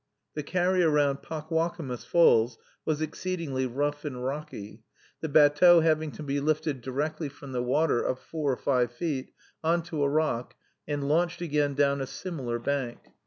[0.33, 4.81] The carry around Pockwockomus Falls was exceedingly rough and rocky,
[5.19, 9.31] the batteau having to be lifted directly from the water up four or five feet
[9.63, 10.55] on to a rock,
[10.87, 12.97] and launched again down a similar bank.